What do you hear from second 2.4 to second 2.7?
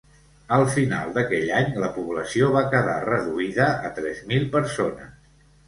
va